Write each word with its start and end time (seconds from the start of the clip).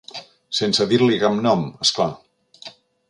Sense 0.59 0.87
dir-li 0.93 1.19
cap 1.25 1.37
nom, 1.49 1.63
esclar. 1.87 2.09